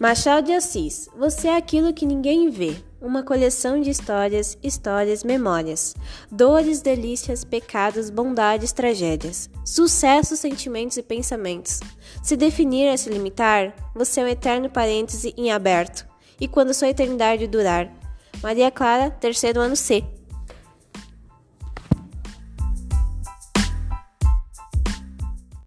[0.00, 2.74] Machado de Assis, você é aquilo que ninguém vê.
[3.02, 5.94] Uma coleção de histórias, histórias, memórias.
[6.32, 9.50] Dores, delícias, pecados, bondades, tragédias.
[9.62, 11.80] Sucessos, sentimentos e pensamentos.
[12.22, 16.06] Se definir é se limitar, você é um eterno parêntese em aberto.
[16.40, 17.92] E quando sua eternidade durar?
[18.42, 20.02] Maria Clara, terceiro ano C.